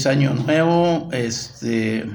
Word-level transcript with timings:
feliz 0.00 0.06
año 0.06 0.34
nuevo, 0.34 1.10
este, 1.12 2.06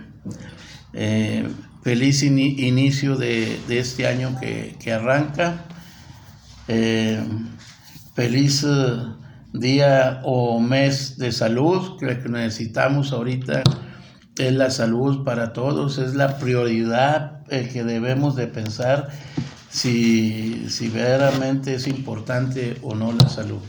eh, 0.94 1.48
feliz 1.84 2.24
inicio 2.24 3.16
de, 3.16 3.60
este 3.70 4.08
año 4.08 4.40
que, 4.40 4.92
arranca, 4.92 5.66
eh, 6.68 7.24
feliz 8.16 8.66
eh, 8.68 8.96
día 9.54 10.22
o 10.24 10.60
mes 10.60 11.20
de 11.20 11.32
salud, 11.32 12.00
que 12.00 12.20
que 12.20 12.30
necesitamos 12.30 13.12
ahorita 13.12 13.62
es 14.40 14.54
la 14.54 14.72
salud 14.72 15.24
para 15.24 15.54
todos, 15.54 16.00
es 16.00 16.16
la 16.16 16.40
prioridad 16.40 17.46
que 17.46 17.84
debemos 17.84 18.36
de 18.36 18.48
pensar 18.48 19.10
si, 19.70 20.66
si 20.70 20.90
verdaderamente 20.90 21.76
es 21.76 21.86
importante 21.88 22.78
o 22.82 22.96
no 22.96 23.12
la 23.12 23.30
salud. 23.30 23.60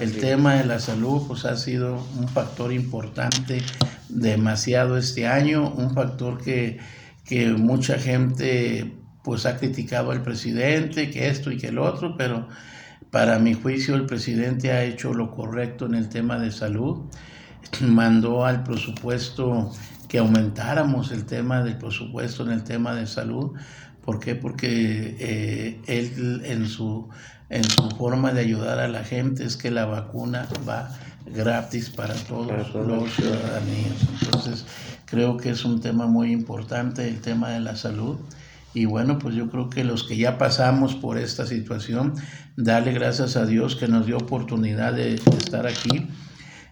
El 0.00 0.18
tema 0.18 0.54
de 0.54 0.64
la 0.64 0.78
salud 0.78 1.26
pues 1.28 1.44
ha 1.44 1.56
sido 1.56 2.04
un 2.18 2.28
factor 2.28 2.72
importante 2.72 3.62
demasiado 4.08 4.96
este 4.96 5.26
año, 5.26 5.70
un 5.70 5.92
factor 5.94 6.42
que, 6.42 6.80
mucha 7.56 7.98
gente 7.98 8.92
pues 9.22 9.46
ha 9.46 9.56
criticado 9.56 10.10
al 10.10 10.22
presidente, 10.22 11.10
que 11.10 11.28
esto 11.28 11.50
y 11.50 11.56
que 11.56 11.68
el 11.68 11.78
otro, 11.78 12.16
pero 12.16 12.48
para 13.10 13.38
mi 13.38 13.54
juicio 13.54 13.94
el 13.94 14.06
presidente 14.06 14.72
ha 14.72 14.82
hecho 14.82 15.14
lo 15.14 15.30
correcto 15.30 15.86
en 15.86 15.94
el 15.94 16.08
tema 16.08 16.38
de 16.38 16.50
salud, 16.50 17.02
mandó 17.80 18.44
al 18.44 18.64
presupuesto 18.64 19.70
que 20.08 20.18
aumentáramos 20.18 21.10
el 21.12 21.24
tema 21.24 21.62
del 21.62 21.78
presupuesto 21.78 22.42
en 22.42 22.50
el 22.50 22.64
tema 22.64 22.94
de 22.94 23.06
salud. 23.06 23.52
¿Por 24.04 24.18
qué? 24.18 24.34
Porque 24.34 25.16
eh, 25.18 25.80
él 25.86 26.42
en 26.44 26.66
su 26.66 27.08
en 27.52 27.64
su 27.64 27.90
forma 27.90 28.32
de 28.32 28.40
ayudar 28.40 28.78
a 28.80 28.88
la 28.88 29.04
gente 29.04 29.44
es 29.44 29.58
que 29.58 29.70
la 29.70 29.84
vacuna 29.84 30.48
va 30.66 30.88
gratis 31.26 31.90
para 31.90 32.14
todos, 32.14 32.74
los 32.74 33.14
ciudadanos. 33.14 34.22
Entonces, 34.22 34.64
creo 35.04 35.36
que 35.36 35.50
es 35.50 35.62
un 35.66 35.80
tema 35.80 36.06
muy 36.06 36.32
importante 36.32 37.06
el 37.06 37.20
tema 37.20 37.50
de 37.50 37.60
la 37.60 37.76
salud. 37.76 38.16
Y 38.72 38.86
bueno, 38.86 39.18
pues 39.18 39.34
yo 39.34 39.50
creo 39.50 39.68
que 39.68 39.84
los 39.84 40.04
que 40.04 40.16
ya 40.16 40.38
pasamos 40.38 40.94
por 40.94 41.18
esta 41.18 41.44
situación, 41.44 42.14
dale 42.56 42.92
gracias 42.92 43.36
a 43.36 43.44
Dios 43.44 43.76
que 43.76 43.86
nos 43.86 44.06
dio 44.06 44.16
oportunidad 44.16 44.94
de, 44.94 45.16
estar 45.16 45.66
aquí. 45.66 46.08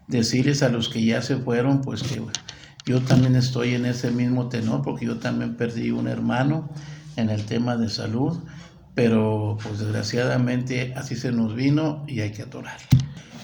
Decirles 0.09 0.62
a 0.62 0.70
los 0.70 0.89
que 0.89 1.05
ya 1.05 1.20
se 1.20 1.37
fueron, 1.37 1.83
pues 1.83 2.03
que 2.03 2.22
yo 2.87 3.00
también 3.03 3.37
estoy 3.37 3.75
en 3.75 3.84
ese 3.84 4.11
mismo 4.11 4.48
tenor, 4.48 4.81
porque 4.81 5.05
yo 5.05 5.19
también 5.19 5.56
perdí 5.56 5.91
un 5.91 6.09
hermano 6.09 6.70
en 7.16 7.30
el 7.30 7.44
tema 7.44 7.77
de 7.77 7.89
salud 7.89 8.39
pero 8.94 9.56
pues 9.62 9.78
desgraciadamente 9.78 10.92
así 10.97 11.16
se 11.16 11.33
nos 11.33 11.55
vino 11.55 12.05
y 12.06 12.20
hay 12.20 12.33
que 12.33 12.42
atorar. 12.42 12.78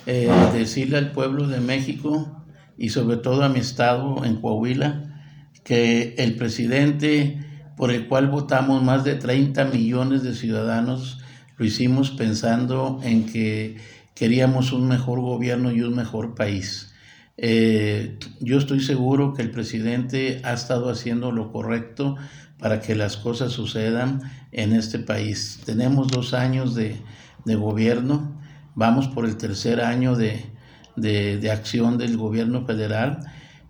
Eh, 0.07 0.29
decirle 0.53 0.99
al 0.99 1.13
pueblo 1.13 1.49
de 1.49 1.61
México 1.61 2.45
y 2.77 2.91
sobre 2.91 3.17
todo 3.17 3.43
a 3.43 3.49
mi 3.49 3.61
estado 3.61 4.25
en 4.25 4.37
Coahuila 4.37 5.23
que 5.65 6.15
el 6.19 6.37
presidente 6.37 7.43
por 7.77 7.91
el 7.91 8.07
cual 8.07 8.29
votamos 8.29 8.83
más 8.83 9.03
de 9.05 9.15
30 9.15 9.65
millones 9.65 10.23
de 10.23 10.35
ciudadanos 10.35 11.21
lo 11.57 11.65
hicimos 11.65 12.11
pensando 12.11 13.01
en 13.03 13.27
que 13.27 13.79
queríamos 14.15 14.73
un 14.73 14.89
mejor 14.89 15.21
gobierno 15.21 15.73
y 15.73 15.81
un 15.81 15.97
mejor 15.97 16.35
país. 16.35 16.95
Eh, 17.39 18.19
yo 18.41 18.57
estoy 18.57 18.81
seguro 18.81 19.35
que 19.35 19.43
el 19.43 19.51
presidente 19.51 20.41
ha 20.43 20.55
estado 20.55 20.89
haciendo 20.91 21.33
lo 21.33 21.53
correcto 21.53 22.17
para 22.59 22.81
que 22.81 22.95
las 22.95 23.17
cosas 23.17 23.53
sucedan 23.53 24.23
en 24.53 24.73
este 24.73 24.99
país. 24.99 25.61
Tenemos 25.67 26.09
dos 26.09 26.33
años 26.33 26.75
de, 26.75 26.97
gobierno, 27.45 28.41
vamos 28.75 29.09
por 29.09 29.27
el 29.27 29.37
tercer 29.37 29.81
año 29.81 30.17
de, 30.17 30.47
de, 30.97 31.51
acción 31.51 31.99
del 31.99 32.17
gobierno 32.17 32.65
federal. 32.65 33.21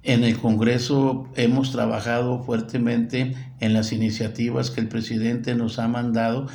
En 0.03 0.23
el 0.23 0.39
Congreso 0.39 1.29
hemos 1.35 1.73
trabajado 1.73 2.45
fuertemente 2.45 3.35
en 3.59 3.75
las 3.75 3.93
iniciativas 3.93 4.71
que 4.71 4.81
el 4.81 4.89
presidente 4.89 5.57
nos 5.57 5.81
ha 5.81 5.89
mandado 5.89 6.47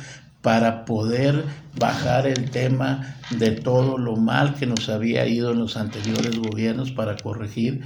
para 0.42 0.84
poder 0.84 1.44
bajar 1.78 2.26
el 2.26 2.50
tema 2.50 3.16
de 3.30 3.52
todo 3.52 3.96
lo 3.96 4.16
mal 4.16 4.56
que 4.56 4.66
nos 4.66 4.88
había 4.88 5.26
ido 5.26 5.52
en 5.52 5.60
los 5.60 5.76
anteriores 5.76 6.36
gobiernos 6.36 6.90
para 6.90 7.16
corregir. 7.16 7.82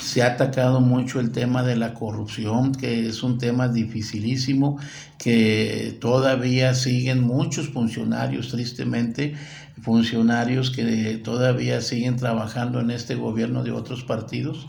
Se 0.00 0.22
ha 0.22 0.28
atacado 0.28 0.80
mucho 0.80 1.18
el 1.18 1.32
tema 1.32 1.64
de 1.64 1.76
la 1.76 1.94
corrupción, 1.94 2.72
que 2.72 3.08
es 3.08 3.22
un 3.24 3.38
tema 3.38 3.68
dificilísimo, 3.68 4.78
que 5.18 5.98
todavía 6.00 6.74
siguen 6.74 7.22
muchos 7.22 7.68
funcionarios, 7.70 8.50
tristemente, 8.50 9.34
funcionarios 9.82 10.70
que 10.70 11.20
todavía 11.22 11.80
siguen 11.80 12.16
trabajando 12.16 12.80
en 12.80 12.92
este 12.92 13.16
gobierno 13.16 13.64
de 13.64 13.72
otros 13.72 14.04
partidos 14.04 14.66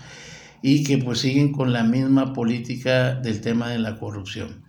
y 0.64 0.84
que 0.84 0.98
pues 0.98 1.20
siguen 1.20 1.52
con 1.52 1.72
la 1.72 1.84
misma 1.84 2.34
política 2.34 3.14
del 3.14 3.42
tema 3.42 3.70
de 3.70 3.78
la 3.78 3.98
corrupción. 4.00 4.67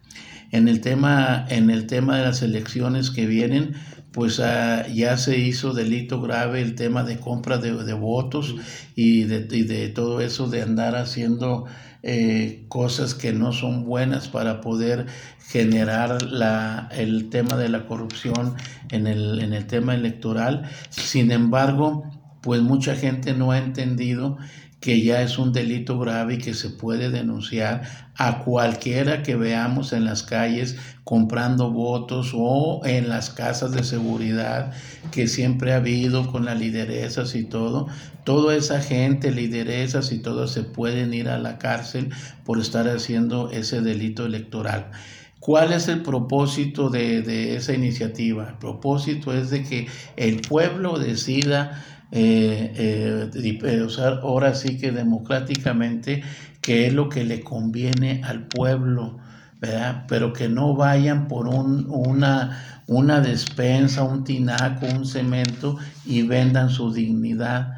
En 0.51 0.69
el 0.69 0.81
tema, 0.81 1.47
en 1.49 1.71
el 1.71 1.87
tema 1.87 2.19
de 2.19 2.25
las 2.25 2.43
elecciones 2.43 3.11
que 3.11 3.27
vienen, 3.27 3.75
pues 4.13 4.41
ah, 4.41 4.87
ya 4.89 5.17
se 5.17 5.39
hizo 5.39 5.75
delito 5.75 6.21
grave 6.21 6.63
el 6.63 6.75
tema 6.75 7.05
de 7.05 7.19
compra 7.19 7.59
de, 7.59 7.93
votos 7.93 8.55
y 8.95 9.25
de, 9.25 9.89
todo 9.91 10.21
eso 10.21 10.49
de 10.49 10.63
andar 10.63 10.97
haciendo 10.97 11.67
eh, 12.03 12.65
cosas 12.69 13.15
que 13.15 13.33
no 13.33 13.53
son 13.53 13.85
buenas 13.85 14.29
para 14.29 14.61
poder 14.61 15.07
generar 15.49 16.23
la, 16.23 16.89
el 16.93 17.29
tema 17.29 17.57
de 17.57 17.69
la 17.69 17.87
corrupción 17.87 18.55
en 18.91 19.07
el, 19.07 19.41
en 19.41 19.53
el 19.53 19.67
tema 19.67 19.95
electoral. 19.95 20.65
Sin 20.91 21.31
embargo, 21.31 22.05
pues 22.41 22.63
mucha 22.63 22.95
gente 22.95 23.35
no 23.35 23.53
ha 23.53 23.59
entendido 23.59 24.39
que 24.89 25.03
ya 25.03 25.21
es 25.21 25.37
un 25.37 25.53
delito 25.53 25.99
grave 25.99 26.37
y 26.37 26.39
que 26.39 26.55
se 26.55 26.71
puede 26.71 27.11
denunciar 27.11 27.83
a 28.17 28.39
cualquiera 28.39 29.23
que 29.23 29.37
veamos 29.37 29.93
en 29.93 30.07
las 30.07 30.23
calles 30.23 30.79
comprando 31.05 31.71
votos 31.71 32.33
o 32.35 32.81
en 32.87 33.11
las 33.11 33.29
casas 33.29 33.73
de 33.73 33.85
seguridad 33.85 34.73
que 35.13 35.27
siempre 35.27 35.75
ha 35.75 35.77
habido 35.77 36.33
con 36.33 36.47
las 36.47 36.59
lideresas 36.59 37.35
y 37.35 37.45
todo. 37.45 37.89
Toda 38.25 38.57
esa 38.57 38.81
gente, 38.81 39.31
lideresas 39.31 40.11
y 40.11 40.21
todo 40.21 40.49
se 40.49 40.63
pueden 40.63 41.13
ir 41.13 41.29
a 41.29 41.39
la 41.39 41.59
cárcel 41.59 42.09
por 42.47 42.59
estar 42.59 42.89
haciendo 42.89 43.51
ese 43.51 43.83
delito 43.83 44.25
electoral. 44.25 44.91
¿Cuál 45.39 45.75
es 45.75 45.89
el 45.89 46.01
propósito 46.01 46.89
de, 46.89 47.21
de 47.21 47.57
esa 47.57 47.75
iniciativa? 47.75 48.49
El 48.49 48.57
propósito 48.57 49.35
es 49.35 49.51
de 49.51 49.65
que 49.65 49.87
el 50.17 50.41
pueblo 50.41 50.99
decida 50.99 51.85
eh, 52.11 53.31
eh, 53.35 53.83
usar 53.83 54.21
ahora 54.23 54.55
sí 54.55 54.79
que 54.79 54.93
democráticamente, 54.93 56.23
que 56.61 56.87
es 56.87 56.95
lo 56.95 57.09
que 57.09 57.25
le 57.25 57.41
conviene 57.41 58.23
al 58.25 58.47
pueblo, 58.47 59.19
¿verdad? 59.61 60.05
Pero 60.09 60.33
que 60.33 60.49
no 60.49 60.75
vayan 60.75 61.29
por 61.29 61.49
un, 61.49 61.87
una, 61.89 62.83
una 62.87 63.21
despensa, 63.21 64.05
un 64.05 64.25
tinaco, 64.25 64.87
un 64.87 65.05
cemento 65.05 65.77
y 66.07 66.23
vendan 66.23 66.71
su 66.71 66.93
dignidad. 66.93 67.75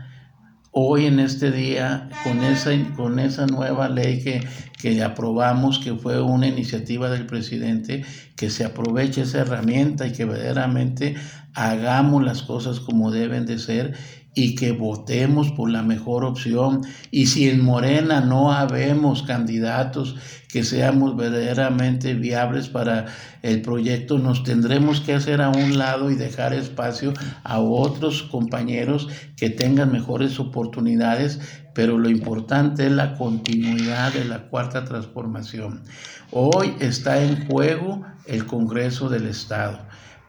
Hoy 0.73 1.07
en 1.07 1.19
este 1.19 1.51
día, 1.51 2.09
con 2.23 2.45
esa, 2.45 2.71
con 2.95 3.19
esa 3.19 3.47
nueva 3.47 3.89
ley 3.89 4.23
que, 4.23 4.47
que 4.81 5.03
aprobamos, 5.03 5.81
que 5.81 5.95
fue 5.95 6.23
una 6.23 6.47
iniciativa 6.47 7.11
del 7.11 7.27
presidente, 7.27 8.05
que 8.37 8.51
se 8.51 8.65
aproveche 8.65 9.23
esa 9.23 9.41
herramienta 9.41 10.07
y 10.07 10.13
que 10.13 10.25
verdaderamente 10.25 11.17
hagamos 11.55 12.23
las 12.23 12.43
cosas 12.43 12.79
como 12.79 13.11
deben 13.11 13.47
de 13.47 13.59
ser 13.59 13.95
y 14.35 14.55
que 14.55 14.73
votemos 14.73 15.51
por 15.51 15.71
la 15.71 15.83
mejor 15.83 16.25
opción. 16.25 16.83
Y 17.11 17.27
si 17.27 17.49
en 17.49 17.65
Morena 17.65 18.21
no 18.21 18.53
habemos 18.53 19.23
candidatos 19.23 20.17
que 20.49 20.65
seamos 20.65 21.17
verdaderamente 21.17 22.15
viables 22.15 22.69
para 22.69 23.07
el 23.43 23.63
proyecto, 23.63 24.19
nos 24.19 24.45
tendremos 24.45 25.01
que 25.01 25.15
hacer 25.15 25.41
a 25.41 25.51
un 25.51 25.79
lado 25.79 26.11
y 26.11 26.17
dejar 26.17 26.53
espacio 26.53 27.13
a 27.45 27.59
otros 27.61 28.23
compañeros 28.25 29.09
que 29.37 29.51
tengan 29.51 29.93
mejores 29.93 30.39
oportunidades, 30.39 31.41
pero 31.75 31.99
lo 31.99 32.09
importante 32.09 32.87
es 32.87 32.93
la 32.93 33.15
continuidad 33.17 34.13
de 34.13 34.25
la 34.25 34.49
cuarta 34.49 34.85
transformación. 34.85 35.83
Hoy 36.31 36.75
está 36.81 37.23
en 37.23 37.47
juego 37.47 38.05
el 38.27 38.47
Congreso 38.47 39.09
del 39.09 39.27
Estado, 39.27 39.79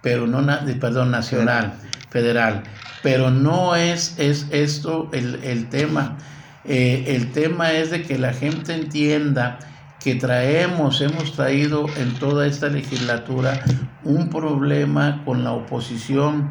pero 0.02 0.28
no, 0.28 0.44
perdón, 0.80 1.12
nacional, 1.12 1.74
federal 2.12 2.64
pero 3.02 3.32
no 3.32 3.76
es, 3.76 4.16
es 4.18 4.48
esto 4.52 5.10
el, 5.12 5.68
tema. 5.70 6.18
Eh, 6.66 7.06
el 7.08 7.32
tema 7.32 7.72
es 7.72 7.92
de 7.92 8.04
que 8.04 8.18
la 8.18 8.34
gente 8.34 8.74
entienda 8.74 9.60
que 10.00 10.16
traemos, 10.16 11.02
hemos 11.02 11.34
traído 11.34 11.86
en 11.98 12.14
toda 12.16 12.48
esta 12.48 12.70
legislatura 12.70 13.62
un 14.04 14.30
problema 14.30 15.22
con 15.26 15.44
la 15.44 15.52
oposición 15.52 16.50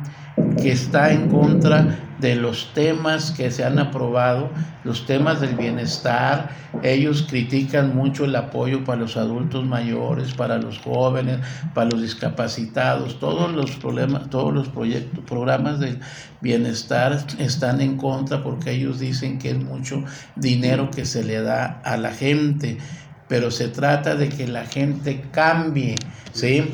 que 0.61 0.73
está 0.73 1.13
en 1.13 1.29
contra 1.29 1.99
de 2.21 2.35
los 2.35 2.73
temas 2.75 3.31
que 3.31 3.51
se 3.51 3.65
han 3.65 3.79
aprobado, 3.79 4.51
los 4.85 5.07
temas 5.07 5.41
del 5.41 5.55
bienestar. 5.55 6.51
Ellos 6.83 7.27
critican 7.29 7.97
mucho 7.97 8.27
el 8.27 8.37
apoyo 8.37 8.85
para 8.85 9.01
los 9.01 9.17
adultos 9.17 9.65
mayores, 9.65 10.35
para 10.35 10.59
los 10.59 10.79
jóvenes, 10.79 11.39
para 11.75 11.91
los 11.91 12.03
discapacitados. 12.03 13.19
Todos 13.19 13.53
los 13.53 13.73
problemas, 13.73 14.29
todos 14.29 14.53
los 14.53 14.69
proyectos, 14.69 15.25
programas 15.25 15.81
del 15.81 15.99
bienestar 16.41 17.19
están 17.39 17.81
en 17.81 17.97
contra 17.97 18.43
porque 18.43 18.73
ellos 18.73 18.99
dicen 19.01 19.39
que 19.39 19.51
es 19.51 19.59
mucho 19.59 20.05
dinero 20.37 20.91
que 20.91 21.05
se 21.07 21.25
le 21.25 21.41
da 21.41 21.81
a 21.85 21.97
la 21.97 22.13
gente 22.13 22.79
pero 23.31 23.53
se 23.53 23.69
trata 23.69 24.17
de 24.17 24.29
que 24.29 24.49
la 24.49 24.67
gente 24.67 25.23
cambie, 25.31 25.95
¿sí? 26.33 26.65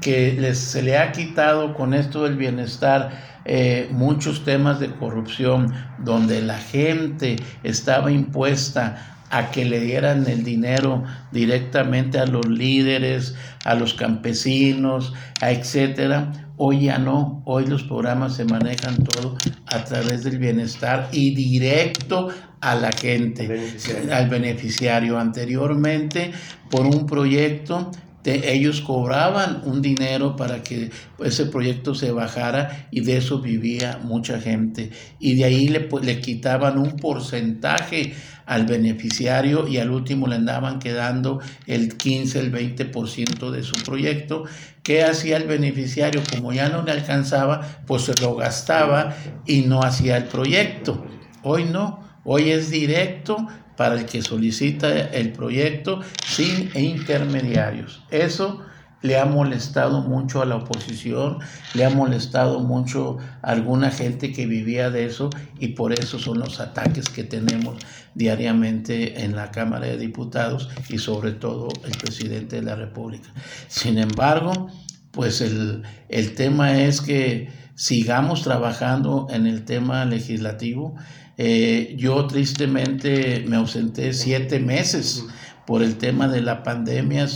Que 0.00 0.54
se 0.54 0.80
le 0.80 0.96
ha 0.96 1.10
quitado 1.10 1.74
con 1.74 1.92
esto 1.92 2.22
del 2.22 2.36
bienestar 2.36 3.10
eh, 3.44 3.88
muchos 3.90 4.44
temas 4.44 4.78
de 4.78 4.94
corrupción 4.94 5.74
donde 5.98 6.40
la 6.40 6.58
gente 6.58 7.34
estaba 7.64 8.12
impuesta 8.12 9.16
a 9.30 9.50
que 9.50 9.64
le 9.64 9.80
dieran 9.80 10.24
el 10.28 10.44
dinero 10.44 11.02
directamente 11.32 12.20
a 12.20 12.26
los 12.26 12.46
líderes, 12.46 13.34
a 13.64 13.74
los 13.74 13.94
campesinos, 13.94 15.12
a 15.40 15.50
etcétera. 15.50 16.30
Hoy 16.56 16.84
ya 16.84 16.98
no, 16.98 17.42
hoy 17.44 17.66
los 17.66 17.82
programas 17.82 18.36
se 18.36 18.44
manejan 18.44 19.02
todo 19.02 19.36
a 19.66 19.82
través 19.82 20.22
del 20.22 20.38
bienestar 20.38 21.08
y 21.10 21.34
directo 21.34 22.28
a 22.64 22.74
la 22.74 22.92
gente, 22.92 23.68
al 24.10 24.28
beneficiario. 24.28 25.18
Anteriormente, 25.18 26.32
por 26.70 26.86
un 26.86 27.04
proyecto, 27.06 27.90
ellos 28.24 28.80
cobraban 28.80 29.60
un 29.64 29.82
dinero 29.82 30.34
para 30.34 30.62
que 30.62 30.90
ese 31.22 31.44
proyecto 31.44 31.94
se 31.94 32.10
bajara 32.10 32.88
y 32.90 33.00
de 33.00 33.18
eso 33.18 33.40
vivía 33.40 34.00
mucha 34.02 34.40
gente. 34.40 34.90
Y 35.20 35.34
de 35.34 35.44
ahí 35.44 35.68
le, 35.68 35.88
le 36.02 36.20
quitaban 36.20 36.78
un 36.78 36.96
porcentaje 36.96 38.14
al 38.46 38.64
beneficiario 38.64 39.68
y 39.68 39.76
al 39.76 39.90
último 39.90 40.26
le 40.26 40.36
andaban 40.36 40.78
quedando 40.78 41.40
el 41.66 41.96
15, 41.96 42.40
el 42.40 42.52
20% 42.52 43.50
de 43.50 43.62
su 43.62 43.74
proyecto. 43.84 44.44
¿Qué 44.82 45.04
hacía 45.04 45.36
el 45.36 45.44
beneficiario? 45.44 46.22
Como 46.34 46.52
ya 46.54 46.70
no 46.70 46.82
le 46.82 46.92
alcanzaba, 46.92 47.60
pues 47.86 48.02
se 48.02 48.14
lo 48.22 48.36
gastaba 48.36 49.14
y 49.46 49.62
no 49.62 49.82
hacía 49.82 50.16
el 50.16 50.24
proyecto. 50.24 51.06
Hoy 51.42 51.64
no, 51.64 52.03
hoy 52.24 52.50
es 52.50 52.70
directo 52.70 53.46
para 53.76 53.96
el 53.96 54.06
que 54.06 54.22
solicita 54.22 54.88
el 54.88 55.32
proyecto 55.32 56.00
sin 56.24 56.70
intermediarios. 56.74 58.02
Eso 58.10 58.64
le 59.04 59.18
ha 59.18 59.26
molestado 59.26 60.00
mucho 60.00 60.40
a 60.40 60.46
la 60.46 60.56
oposición, 60.56 61.38
le 61.74 61.84
ha 61.84 61.90
molestado 61.90 62.60
mucho 62.60 63.18
a 63.42 63.50
alguna 63.50 63.90
gente 63.90 64.32
que 64.32 64.46
vivía 64.46 64.88
de 64.88 65.04
eso 65.04 65.28
y 65.58 65.68
por 65.68 65.92
eso 65.92 66.18
son 66.18 66.38
los 66.38 66.58
ataques 66.58 67.10
que 67.10 67.22
tenemos 67.22 67.76
diariamente 68.14 69.22
en 69.22 69.36
la 69.36 69.50
Cámara 69.50 69.88
de 69.88 69.98
Diputados 69.98 70.70
y 70.88 70.96
sobre 70.96 71.32
todo 71.32 71.68
el 71.84 71.92
presidente 71.98 72.56
de 72.56 72.62
la 72.62 72.76
República. 72.76 73.28
Sin 73.68 73.98
embargo, 73.98 74.68
pues 75.10 75.42
el, 75.42 75.82
el 76.08 76.34
tema 76.34 76.80
es 76.80 77.02
que 77.02 77.50
sigamos 77.74 78.42
trabajando 78.42 79.26
en 79.30 79.46
el 79.46 79.64
tema 79.64 80.04
legislativo. 80.04 80.94
Eh, 81.36 81.94
yo 81.98 82.26
tristemente 82.26 83.44
me 83.46 83.56
ausenté 83.56 84.12
siete 84.12 84.60
meses 84.60 85.26
por 85.66 85.82
el 85.82 85.96
tema 85.96 86.28
de 86.28 86.42
la 86.42 86.62
pandemia, 86.62 87.26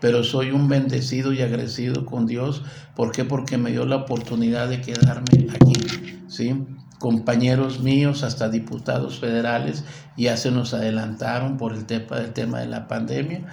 pero 0.00 0.24
soy 0.24 0.50
un 0.50 0.68
bendecido 0.68 1.32
y 1.32 1.42
agradecido 1.42 2.06
con 2.06 2.26
Dios. 2.26 2.62
¿Por 2.94 3.12
qué? 3.12 3.24
Porque 3.24 3.58
me 3.58 3.70
dio 3.70 3.86
la 3.86 3.96
oportunidad 3.96 4.68
de 4.68 4.80
quedarme 4.80 5.48
aquí, 5.54 5.74
¿sí? 6.28 6.64
Compañeros 6.98 7.80
míos, 7.80 8.22
hasta 8.22 8.48
diputados 8.48 9.20
federales, 9.20 9.84
ya 10.16 10.36
se 10.38 10.50
nos 10.50 10.72
adelantaron 10.72 11.58
por 11.58 11.74
el 11.74 11.84
tema, 11.84 12.18
el 12.18 12.32
tema 12.32 12.60
de 12.60 12.66
la 12.66 12.88
pandemia 12.88 13.46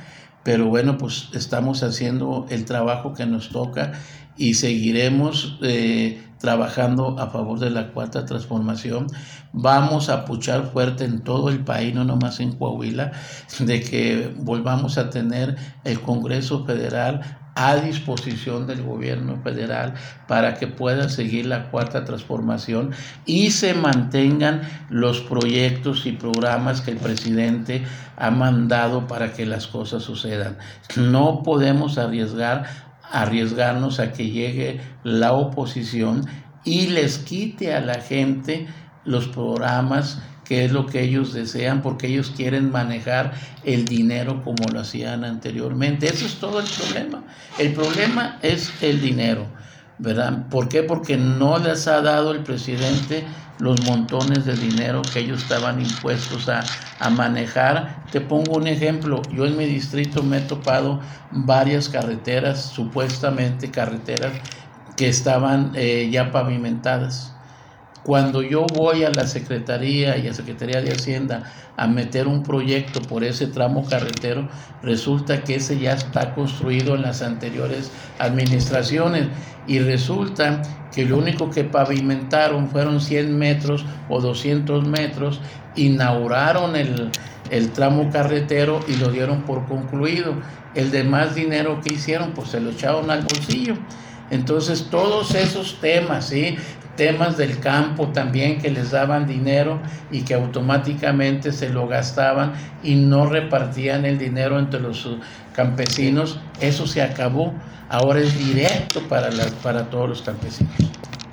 pero 0.44 0.68
bueno, 0.68 0.98
pues 0.98 1.30
estamos 1.34 1.84
haciendo 1.84 2.46
el 2.50 2.66
trabajo 2.66 3.14
que 3.14 3.26
nos 3.26 3.50
toca 3.50 3.94
y 4.38 4.56
seguiremos 4.56 5.58
eh, 5.62 6.22
trabajando 6.40 7.18
a 7.20 7.28
favor 7.30 7.60
de 7.60 7.70
la 7.70 7.92
cuarta 7.92 8.26
transformación. 8.26 9.08
Vamos 9.54 10.10
a 10.10 10.26
puchar 10.26 10.72
fuerte 10.72 11.06
en 11.06 11.22
todo 11.22 11.50
el 11.50 11.60
país, 11.60 11.94
no 11.94 12.04
nomás 12.04 12.40
en 12.40 12.54
Coahuila, 12.54 13.12
de 13.60 13.82
que 13.82 14.34
volvamos 14.38 14.98
a 14.98 15.10
tener 15.10 15.56
el 15.84 16.02
Congreso 16.02 16.66
Federal 16.66 17.40
a 17.56 17.76
disposición 17.76 18.66
del 18.68 18.82
gobierno 18.82 19.40
federal 19.44 19.94
para 20.28 20.56
que 20.56 20.68
pueda 20.68 21.10
seguir 21.10 21.46
la 21.46 21.70
cuarta 21.70 22.04
transformación 22.04 22.92
y 23.26 23.52
se 23.52 23.74
mantengan 23.74 24.62
los 24.90 25.22
proyectos 25.22 26.06
y 26.06 26.14
programas 26.14 26.82
que 26.82 26.92
el 26.92 26.98
presidente 26.98 27.84
ha 28.18 28.32
mandado 28.32 29.08
para 29.08 29.34
que 29.34 29.46
las 29.46 29.68
cosas 29.68 30.04
sucedan. 30.04 30.58
No 30.96 31.44
podemos 31.44 31.98
arriesgar 31.98 32.93
arriesgarnos 33.14 34.00
a 34.00 34.12
que 34.12 34.30
llegue 34.30 34.82
la 35.04 35.34
oposición 35.34 36.26
y 36.66 36.88
les 36.88 37.20
quite 37.20 37.74
a 37.74 37.80
la 37.80 38.02
gente 38.02 38.68
los 39.06 39.28
programas 39.28 40.20
que 40.44 40.66
es 40.66 40.72
lo 40.72 40.88
que 40.88 41.02
ellos 41.02 41.32
desean, 41.32 41.82
porque 41.82 42.08
ellos 42.08 42.34
quieren 42.36 42.70
manejar 42.70 43.34
el 43.64 43.86
dinero 43.86 44.44
como 44.44 44.68
lo 44.74 44.82
hacían 44.82 45.24
anteriormente. 45.24 46.08
Eso 46.08 46.26
es 46.26 46.36
todo 46.36 46.60
el 46.60 46.66
problema. 46.66 47.24
El 47.58 47.74
problema 47.74 48.40
es 48.42 48.74
el 48.82 49.00
dinero, 49.00 49.48
¿verdad? 50.00 50.48
¿Por 50.50 50.68
qué? 50.68 50.84
Porque 50.84 51.16
no 51.16 51.60
les 51.60 51.88
ha 51.88 52.02
dado 52.02 52.32
el 52.32 52.40
presidente 52.40 53.24
los 53.58 53.82
montones 53.82 54.46
de 54.46 54.56
dinero 54.56 55.10
que 55.10 55.20
ellos 55.20 55.44
estaban 55.44 55.80
impuestos 55.80 56.50
a, 56.50 56.64
manejar. 57.12 58.08
Te 58.12 58.22
pongo 58.22 58.56
un 58.56 58.68
ejemplo, 58.68 59.30
yo 59.30 59.46
en 59.46 59.58
mi 59.58 59.66
distrito 59.66 60.24
me 60.24 60.38
he 60.38 60.42
topado 60.42 61.02
varias 61.30 61.90
carreteras, 61.90 62.68
supuestamente 62.72 63.72
carreteras, 63.72 64.42
que 64.96 65.10
estaban 65.10 65.74
eh, 65.76 66.10
ya 66.12 66.32
pavimentadas 66.32 67.33
cuando 68.04 68.42
yo 68.42 68.66
voy 68.74 69.04
a 69.04 69.12
la 69.12 69.26
Secretaría 69.26 70.18
y 70.18 70.28
a 70.28 70.34
Secretaría 70.34 70.82
de 70.82 70.92
Hacienda 70.92 71.52
a 71.78 71.88
meter 71.88 72.28
un 72.28 72.44
proyecto 72.44 73.02
por 73.02 73.24
ese 73.24 73.48
tramo 73.48 73.86
carretero, 73.86 74.50
resulta 74.82 75.44
que 75.44 75.56
ese 75.56 75.80
ya 75.80 75.94
está 75.94 76.36
construido 76.36 76.96
en 76.96 77.04
las 77.04 77.22
anteriores 77.22 77.92
administraciones 78.20 79.28
y 79.68 79.80
resulta 79.80 80.62
que 80.94 81.06
lo 81.06 81.18
único 81.18 81.50
que 81.50 81.64
pavimentaron 81.64 82.70
fueron 82.70 83.00
100 83.00 83.38
metros 83.38 83.86
o 84.10 84.20
200 84.22 84.86
metros, 84.86 85.40
inauguraron 85.76 86.76
el, 86.76 87.10
el 87.50 87.72
tramo 87.72 88.10
carretero 88.12 88.80
y 88.88 88.98
lo 88.98 89.10
dieron 89.10 89.44
por 89.44 89.66
concluido. 89.66 90.36
El 90.76 90.92
demás 90.92 91.36
dinero 91.36 91.82
que 91.82 91.94
hicieron, 91.94 92.32
pues 92.32 92.50
se 92.50 92.60
lo 92.60 92.72
echaron 92.72 93.10
al 93.10 93.22
bolsillo. 93.22 93.76
Entonces, 94.30 94.88
todos 94.90 95.36
esos 95.36 95.80
temas, 95.80 96.28
¿sí? 96.30 96.58
Temas 96.96 97.38
del 97.38 97.60
campo 97.60 98.10
también 98.10 98.60
que 98.60 98.70
les 98.70 98.92
daban 98.92 99.28
dinero 99.28 99.80
y 100.12 100.22
que 100.22 100.34
automáticamente 100.34 101.52
se 101.52 101.70
lo 101.70 101.88
gastaban 101.88 102.54
y 102.84 102.96
no 102.96 103.26
repartían 103.26 104.06
el 104.06 104.18
dinero 104.18 104.60
entre 104.60 104.80
los 104.80 105.08
campesinos, 105.54 106.40
eso 106.60 106.88
se 106.88 107.02
acabó, 107.02 107.54
ahora 107.90 108.20
es 108.20 108.38
directo 108.38 109.02
para, 109.08 109.30
para 109.62 109.90
todos 109.90 110.10
los 110.10 110.22
campesinos. 110.22 110.74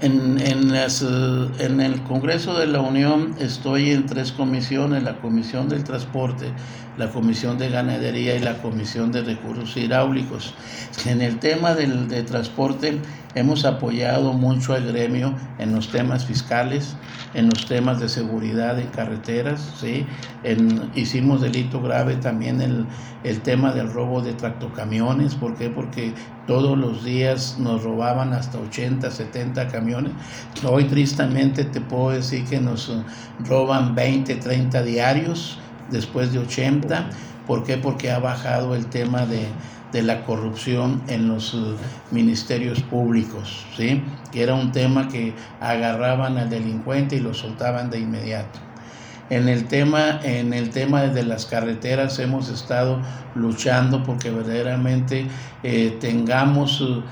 En, 0.02 0.40
en, 0.40 0.72
en, 0.74 1.80
el 1.80 2.02
Congreso 2.04 2.58
de 2.58 2.66
la 2.66 2.80
Unión 2.80 3.34
estoy 3.38 3.90
en 3.90 4.06
tres 4.06 4.32
comisiones, 4.32 5.02
la 5.02 5.18
Comisión 5.20 5.68
del 5.68 5.84
Transporte, 5.84 6.52
la 6.96 7.10
Comisión 7.10 7.58
de 7.58 7.68
Ganadería 7.68 8.34
y 8.34 8.38
la 8.38 8.62
Comisión 8.62 9.12
de 9.12 9.22
Recursos 9.22 9.76
Hidráulicos. 9.76 10.54
En 11.04 11.20
el 11.20 11.38
tema 11.38 11.74
del 11.74 12.08
de 12.08 12.22
transporte 12.22 12.98
hemos 13.34 13.66
apoyado 13.66 14.32
mucho 14.32 14.72
al 14.72 14.86
gremio 14.86 15.34
en 15.58 15.74
los 15.74 15.90
temas 15.90 16.24
fiscales, 16.24 16.96
en 17.34 17.50
los 17.50 17.66
temas 17.66 18.00
de 18.00 18.08
seguridad 18.08 18.78
en 18.78 18.88
carreteras, 18.88 19.74
¿sí? 19.78 20.06
En, 20.42 20.90
hicimos 20.94 21.42
delito 21.42 21.80
grave 21.82 22.16
también 22.16 22.60
el, 22.60 22.86
el 23.22 23.40
tema 23.40 23.72
del 23.72 23.92
robo 23.92 24.22
de 24.22 24.32
tractocamiones, 24.32 25.34
¿por 25.34 25.56
qué? 25.56 25.68
Porque 25.68 26.12
todos 26.50 26.76
los 26.76 27.04
días 27.04 27.60
nos 27.60 27.84
robaban 27.84 28.32
hasta 28.32 28.58
80, 28.58 29.08
70 29.08 29.68
camiones. 29.68 30.10
Hoy 30.68 30.82
tristemente 30.82 31.64
te 31.64 31.80
puedo 31.80 32.10
decir 32.10 32.44
que 32.44 32.58
nos 32.58 32.92
roban 33.38 33.94
20, 33.94 34.34
30 34.34 34.82
diarios 34.82 35.60
después 35.92 36.32
de 36.32 36.40
80. 36.40 37.08
¿Por 37.46 37.62
qué? 37.62 37.76
Porque 37.76 38.10
ha 38.10 38.18
bajado 38.18 38.74
el 38.74 38.86
tema 38.86 39.26
de, 39.26 39.46
la 40.02 40.24
corrupción 40.24 41.00
en 41.06 41.28
los 41.28 41.54
uh, 41.54 41.76
ministerios 42.10 42.80
públicos, 42.80 43.64
¿sí? 43.76 44.02
Que 44.32 44.42
era 44.42 44.54
un 44.54 44.72
tema 44.72 45.06
que 45.06 45.34
agarraban 45.60 46.36
al 46.36 46.50
delincuente 46.50 47.14
y 47.14 47.20
lo 47.20 47.32
soltaban 47.32 47.90
de 47.90 48.00
inmediato. 48.00 48.69
En 49.30 49.48
el 49.48 49.66
tema, 49.68 50.20
en 50.24 50.52
el 50.52 50.70
tema 50.70 51.02
de 51.02 51.22
las 51.22 51.46
carreteras 51.46 52.18
hemos 52.18 52.48
estado 52.48 53.00
luchando 53.36 54.02
porque 54.02 54.30
verdaderamente 54.30 55.26
eh, 55.62 55.96
tengamos 56.00 56.80
uh, 56.80 57.04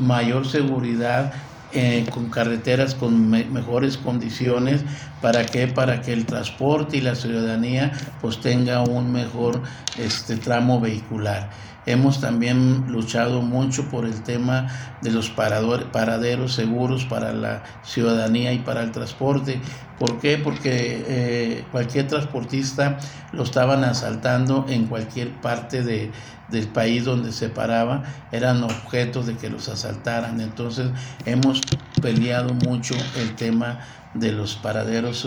mayor 0.00 0.46
seguridad 0.46 1.34
eh, 1.74 2.06
con 2.10 2.30
carreteras 2.30 2.94
con 2.94 3.28
mejores 3.28 3.98
condiciones. 3.98 4.82
¿Para 5.20 5.44
qué? 5.44 5.66
Para 5.66 6.00
que 6.00 6.14
el 6.14 6.24
transporte 6.24 6.96
y 6.96 7.00
la 7.02 7.14
ciudadanía 7.14 7.92
pues 8.22 8.40
tenga 8.40 8.82
un 8.82 9.12
mejor 9.12 9.60
este, 9.98 10.36
tramo 10.36 10.80
vehicular. 10.80 11.50
Hemos 11.86 12.20
también 12.20 12.86
luchado 12.88 13.42
mucho 13.42 13.88
por 13.88 14.04
el 14.04 14.22
tema 14.22 14.66
de 15.02 15.12
los 15.12 15.30
paraderos 15.30 16.52
seguros 16.52 17.04
para 17.04 17.32
la 17.32 17.62
ciudadanía 17.84 18.52
y 18.52 18.58
para 18.58 18.82
el 18.82 18.90
transporte. 18.90 19.60
¿Por 19.98 20.18
qué? 20.18 20.36
Porque 20.36 21.04
eh, 21.08 21.64
cualquier 21.70 22.08
transportista 22.08 22.98
lo 23.32 23.44
estaban 23.44 23.84
asaltando 23.84 24.66
en 24.68 24.86
cualquier 24.86 25.30
parte 25.40 25.82
de, 25.82 26.10
del 26.48 26.68
país 26.68 27.04
donde 27.04 27.32
se 27.32 27.48
paraba, 27.48 28.02
eran 28.32 28.62
objetos 28.62 29.26
de 29.26 29.36
que 29.36 29.48
los 29.48 29.68
asaltaran. 29.68 30.40
Entonces 30.40 30.90
hemos 31.24 31.60
peleado 32.02 32.54
mucho 32.54 32.94
el 33.16 33.34
tema 33.36 33.80
de 34.14 34.32
los 34.32 34.56
paraderos, 34.56 35.26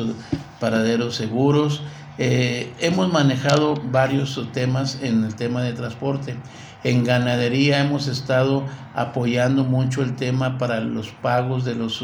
paraderos 0.60 1.16
seguros. 1.16 1.84
Eh, 2.22 2.74
hemos 2.82 3.10
manejado 3.14 3.76
varios 3.76 4.46
temas 4.52 5.00
en 5.02 5.24
el 5.24 5.36
tema 5.36 5.64
de 5.64 5.72
transporte. 5.72 6.36
En 6.84 7.06
ganadería 7.06 7.80
hemos 7.80 8.08
estado 8.08 8.66
apoyando 8.94 9.64
mucho 9.64 10.02
el 10.02 10.18
tema 10.18 10.58
para 10.58 10.82
los 10.82 11.12
pagos 11.12 11.64
de 11.64 11.76
los, 11.76 12.04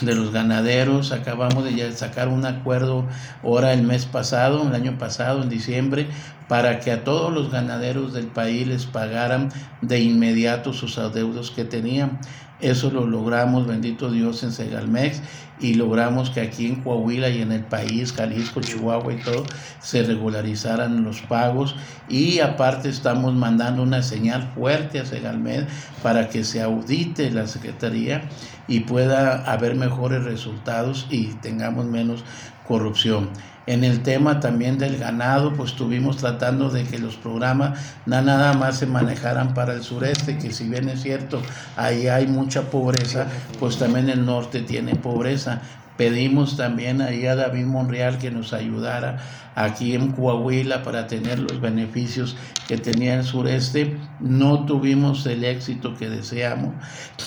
de 0.00 0.14
los 0.14 0.32
ganaderos. 0.32 1.12
Acabamos 1.12 1.64
de 1.64 1.92
sacar 1.92 2.28
un 2.28 2.46
acuerdo 2.46 3.06
ahora 3.42 3.74
el 3.74 3.82
mes 3.82 4.06
pasado, 4.06 4.66
el 4.66 4.74
año 4.74 4.96
pasado, 4.96 5.42
en 5.42 5.50
diciembre, 5.50 6.06
para 6.48 6.80
que 6.80 6.90
a 6.90 7.04
todos 7.04 7.30
los 7.30 7.50
ganaderos 7.50 8.14
del 8.14 8.28
país 8.28 8.66
les 8.66 8.86
pagaran 8.86 9.50
de 9.82 10.00
inmediato 10.00 10.72
sus 10.72 10.96
adeudos 10.96 11.50
que 11.50 11.66
tenían. 11.66 12.20
Eso 12.62 12.92
lo 12.92 13.06
logramos, 13.06 13.66
bendito 13.66 14.10
Dios, 14.10 14.44
en 14.44 14.52
Segalmex 14.52 15.20
y 15.58 15.74
logramos 15.74 16.30
que 16.30 16.40
aquí 16.40 16.66
en 16.66 16.76
Coahuila 16.76 17.28
y 17.28 17.42
en 17.42 17.50
el 17.50 17.64
país, 17.64 18.12
Jalisco, 18.12 18.60
Chihuahua 18.60 19.12
y 19.12 19.16
todo, 19.16 19.44
se 19.80 20.04
regularizaran 20.04 21.02
los 21.02 21.20
pagos 21.22 21.74
y 22.08 22.38
aparte 22.38 22.88
estamos 22.88 23.34
mandando 23.34 23.82
una 23.82 24.02
señal 24.02 24.52
fuerte 24.54 25.00
a 25.00 25.06
Segalmex 25.06 25.66
para 26.04 26.28
que 26.28 26.44
se 26.44 26.62
audite 26.62 27.32
la 27.32 27.48
Secretaría 27.48 28.28
y 28.68 28.80
pueda 28.80 29.44
haber 29.50 29.74
mejores 29.74 30.22
resultados 30.22 31.08
y 31.10 31.34
tengamos 31.34 31.86
menos 31.86 32.24
corrupción. 32.66 33.30
En 33.66 33.84
el 33.84 34.02
tema 34.02 34.40
también 34.40 34.76
del 34.78 34.98
ganado, 34.98 35.52
pues 35.54 35.70
estuvimos 35.70 36.16
tratando 36.16 36.68
de 36.68 36.82
que 36.84 36.98
los 36.98 37.16
programas 37.16 37.78
nada 38.06 38.54
más 38.54 38.78
se 38.78 38.86
manejaran 38.86 39.54
para 39.54 39.74
el 39.74 39.82
sureste, 39.82 40.36
que 40.36 40.50
si 40.52 40.68
bien 40.68 40.88
es 40.88 41.02
cierto, 41.02 41.40
ahí 41.76 42.08
hay 42.08 42.26
mucha 42.26 42.62
pobreza, 42.62 43.28
pues 43.60 43.78
también 43.78 44.08
el 44.08 44.26
norte 44.26 44.62
tiene 44.62 44.96
pobreza. 44.96 45.62
Pedimos 45.96 46.56
también 46.56 47.02
ahí 47.02 47.26
a 47.26 47.36
David 47.36 47.66
Monreal 47.66 48.18
que 48.18 48.30
nos 48.30 48.52
ayudara 48.52 49.18
aquí 49.54 49.94
en 49.94 50.10
Coahuila 50.10 50.82
para 50.82 51.06
tener 51.06 51.38
los 51.38 51.60
beneficios 51.60 52.36
que 52.66 52.78
tenía 52.78 53.14
el 53.14 53.24
sureste. 53.24 53.96
No 54.18 54.64
tuvimos 54.64 55.24
el 55.26 55.44
éxito 55.44 55.94
que 55.94 56.08
deseamos, 56.08 56.74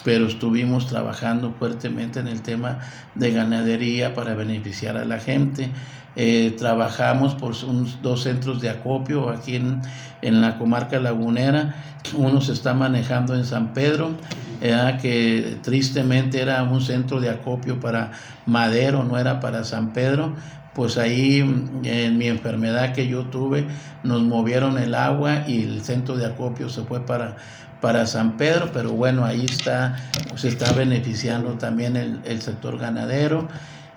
pero 0.04 0.26
estuvimos 0.26 0.88
trabajando 0.88 1.54
fuertemente 1.58 2.20
en 2.20 2.28
el 2.28 2.42
tema 2.42 2.80
de 3.14 3.32
ganadería 3.32 4.14
para 4.14 4.34
beneficiar 4.34 4.98
a 4.98 5.06
la 5.06 5.20
gente. 5.20 5.70
Eh, 6.16 6.56
trabajamos 6.58 7.36
por 7.36 7.54
dos 8.02 8.24
centros 8.24 8.62
de 8.62 8.70
acopio 8.70 9.30
aquí 9.30 9.56
en, 9.56 9.82
la 10.42 10.58
comarca 10.58 11.00
lagunera. 11.00 11.76
Uno 12.16 12.42
se 12.42 12.54
está 12.54 12.74
manejando 12.74 13.36
en 13.36 13.46
San 13.46 13.74
Pedro, 13.74 14.12
que 15.02 15.58
tristemente 15.62 16.42
era 16.42 16.64
un 16.64 16.82
centro 16.82 17.20
de 17.20 17.30
acopio 17.30 17.80
para 17.80 18.12
Madero, 18.46 19.04
no 19.04 19.20
era 19.20 19.40
para 19.40 19.64
San 19.64 19.94
Pedro. 19.94 20.34
Pues 20.74 20.98
ahí 20.98 21.40
en 21.84 22.18
mi 22.18 22.28
enfermedad 22.28 22.94
que 22.94 23.08
yo 23.08 23.26
tuve 23.26 23.66
nos 24.04 24.22
movieron 24.24 24.78
el 24.78 24.94
agua 24.94 25.44
y 25.48 25.64
el 25.64 25.82
centro 25.84 26.18
de 26.18 26.26
acopio 26.26 26.70
se 26.70 26.84
fue 26.84 27.06
para, 27.06 27.38
para 27.82 28.06
San 28.06 28.36
Pedro, 28.36 28.72
pero 28.74 28.92
bueno, 28.92 29.24
ahí 29.24 29.46
está, 29.46 29.96
se 30.36 30.50
está 30.50 30.74
beneficiando 30.74 31.52
también 31.54 31.96
el 31.96 32.42
sector 32.42 32.78
ganadero 32.78 33.48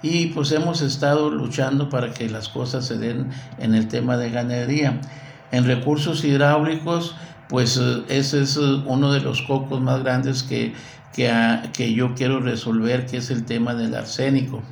y 0.02 0.26
pues 0.26 0.52
hemos 0.52 0.82
estado 0.82 1.30
luchando 1.30 1.88
para 1.88 2.12
que 2.12 2.28
las 2.28 2.48
cosas 2.48 2.86
se 2.86 2.98
den 2.98 3.30
en 3.58 3.74
el 3.74 3.88
tema 3.88 4.16
de 4.16 4.30
ganadería. 4.30 5.00
En 5.50 5.64
recursos 5.64 6.24
hidráulicos, 6.24 7.16
pues 7.48 7.78
eh, 7.78 8.02
ese 8.08 8.42
es 8.42 8.56
eh, 8.56 8.82
uno 8.86 9.12
de 9.12 9.20
los 9.20 9.42
cocos 9.42 9.80
más 9.80 10.02
grandes 10.02 10.42
que, 10.42 10.74
que, 11.12 11.32
que 11.72 11.92
yo 11.94 12.14
quiero 12.14 12.40
resolver, 12.40 13.06
que 13.06 13.16
es 13.16 13.30
el 13.30 13.44
tema 13.44 13.74
del 13.74 13.94
arsénico. 13.94 14.62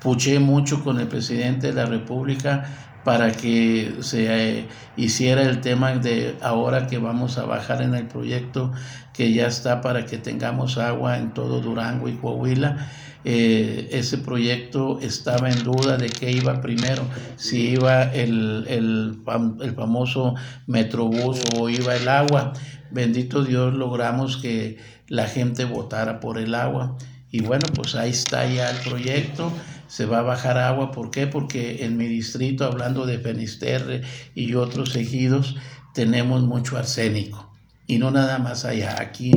Puché 0.00 0.38
mucho 0.38 0.82
con 0.82 1.00
el 1.00 1.06
presidente 1.06 1.68
de 1.68 1.72
la 1.74 1.86
República 1.86 2.64
para 3.04 3.30
que 3.30 3.98
se 4.00 4.58
eh, 4.58 4.68
hiciera 4.96 5.42
el 5.42 5.60
tema 5.60 5.92
de 5.92 6.36
ahora 6.42 6.88
que 6.88 6.98
vamos 6.98 7.38
a 7.38 7.44
bajar 7.44 7.82
en 7.82 7.94
el 7.94 8.06
proyecto 8.06 8.72
que 9.12 9.32
ya 9.32 9.46
está 9.46 9.80
para 9.80 10.06
que 10.06 10.18
tengamos 10.18 10.76
agua 10.76 11.16
en 11.16 11.32
todo 11.32 11.60
Durango 11.60 12.08
y 12.08 12.16
Coahuila 12.16 12.88
eh, 13.24 13.88
ese 13.92 14.18
proyecto 14.18 15.00
estaba 15.00 15.50
en 15.50 15.62
duda 15.64 15.96
de 15.96 16.08
qué 16.08 16.30
iba 16.30 16.60
primero, 16.60 17.02
si 17.36 17.70
iba 17.70 18.02
el, 18.04 18.64
el, 18.68 19.18
el 19.60 19.72
famoso 19.74 20.34
Metrobús 20.66 21.40
o 21.56 21.68
iba 21.68 21.96
el 21.96 22.08
agua. 22.08 22.52
Bendito 22.90 23.44
Dios, 23.44 23.74
logramos 23.74 24.36
que 24.36 24.78
la 25.08 25.26
gente 25.26 25.64
votara 25.64 26.20
por 26.20 26.38
el 26.38 26.54
agua. 26.54 26.96
Y 27.30 27.40
bueno, 27.42 27.66
pues 27.74 27.94
ahí 27.94 28.10
está 28.10 28.46
ya 28.46 28.70
el 28.70 28.76
proyecto, 28.78 29.52
se 29.88 30.06
va 30.06 30.20
a 30.20 30.22
bajar 30.22 30.58
agua. 30.58 30.92
¿Por 30.92 31.10
qué? 31.10 31.26
Porque 31.26 31.84
en 31.84 31.96
mi 31.96 32.06
distrito, 32.06 32.64
hablando 32.64 33.06
de 33.06 33.18
Fenisterre 33.18 34.02
y 34.34 34.54
otros 34.54 34.94
ejidos, 34.96 35.56
tenemos 35.92 36.42
mucho 36.42 36.78
arsénico. 36.78 37.52
Y 37.88 37.98
no 37.98 38.10
nada 38.10 38.38
más 38.38 38.64
allá, 38.64 38.96
aquí 39.00 39.32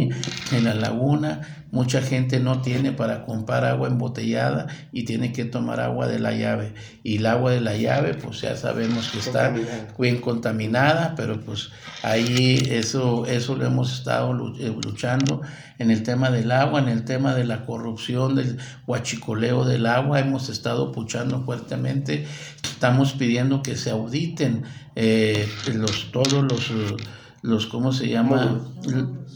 en 0.52 0.64
la 0.64 0.74
laguna 0.74 1.59
Mucha 1.72 2.02
gente 2.02 2.40
no 2.40 2.62
tiene 2.62 2.92
para 2.92 3.26
comprar 3.26 3.64
agua 3.64 3.88
embotellada 3.88 4.68
y 4.92 5.04
tiene 5.04 5.32
que 5.32 5.46
tomar 5.46 5.80
agua 5.80 6.08
de 6.08 6.18
la 6.18 6.34
llave. 6.34 6.74
Y 7.04 7.18
el 7.18 7.26
agua 7.28 7.52
de 7.52 7.62
la 7.62 7.76
llave, 7.76 8.16
pues 8.16 8.42
ya 8.42 8.56
sabemos 8.56 9.10
que 9.10 9.20
está 9.20 9.54
bien 9.98 10.20
contaminada, 10.20 11.14
pero 11.16 11.40
pues 11.42 11.70
ahí 12.02 12.68
eso, 12.72 13.28
eso 13.28 13.56
lo 13.56 13.66
hemos 13.66 13.94
estado 13.94 14.32
eh, 14.60 14.74
luchando 14.84 15.42
en 15.78 15.92
el 15.92 16.02
tema 16.02 16.32
del 16.32 16.52
agua, 16.52 16.80
en 16.80 16.90
el 16.90 17.06
tema 17.06 17.36
de 17.36 17.46
la 17.46 17.66
corrupción, 17.66 18.36
del 18.36 18.58
huachicoleo 18.88 19.64
del 19.64 19.86
agua, 19.86 20.20
hemos 20.20 20.50
estado 20.50 20.92
puchando 20.92 21.44
fuertemente. 21.44 22.26
Estamos 22.64 23.14
pidiendo 23.14 23.62
que 23.62 23.76
se 23.76 23.92
auditen 23.92 24.64
eh, 24.96 25.48
los, 25.74 26.12
todos 26.12 26.44
los 26.44 26.72
los 27.42 27.68
¿cómo 27.68 27.92
se 27.94 28.10
llama? 28.10 28.74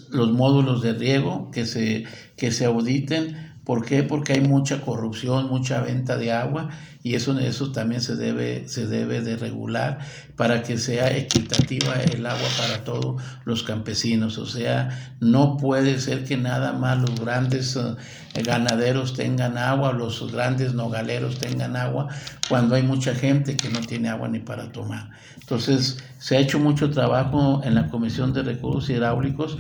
Los 0.10 0.32
módulos 0.32 0.82
de 0.82 0.94
riego 0.94 1.50
que 1.52 1.66
se, 1.66 2.06
que 2.36 2.52
se 2.52 2.66
auditen. 2.66 3.53
¿Por 3.66 3.86
qué? 3.86 4.04
Porque 4.04 4.34
hay 4.34 4.42
mucha 4.42 4.82
corrupción, 4.82 5.48
mucha 5.48 5.82
venta 5.82 6.18
de 6.18 6.34
agua 6.34 6.70
y 7.02 7.16
eso, 7.16 7.38
eso 7.40 7.72
también 7.72 8.02
se 8.02 8.16
debe, 8.18 8.68
se 8.68 8.88
debe 8.88 9.22
de 9.22 9.38
regular 9.38 10.00
para 10.36 10.64
que 10.64 10.78
sea 10.78 11.16
equitativa 11.16 11.96
el 11.96 12.26
agua 12.26 12.48
para 12.58 12.84
todos 12.84 13.22
los 13.46 13.64
campesinos. 13.64 14.38
O 14.38 14.46
sea, 14.46 15.16
no 15.22 15.56
puede 15.56 16.00
ser 16.00 16.26
que 16.26 16.36
nada 16.36 16.74
más 16.74 17.00
los 17.00 17.20
grandes 17.20 17.78
eh, 17.78 18.44
ganaderos 18.44 19.14
tengan 19.14 19.58
agua, 19.58 19.94
los 19.94 20.30
grandes 20.32 20.74
nogaleros 20.74 21.40
tengan 21.40 21.78
agua, 21.78 22.10
cuando 22.50 22.76
hay 22.76 22.84
mucha 22.84 23.16
gente 23.16 23.56
que 23.56 23.70
no 23.70 23.80
tiene 23.80 24.10
agua 24.10 24.28
ni 24.28 24.40
para 24.40 24.74
tomar. 24.74 25.10
Entonces, 25.40 26.04
se 26.20 26.36
ha 26.36 26.40
hecho 26.40 26.60
mucho 26.60 26.90
trabajo 26.90 27.62
en 27.64 27.76
la 27.76 27.88
Comisión 27.88 28.34
de 28.34 28.44
Recursos 28.44 28.90
Hidráulicos. 28.90 29.58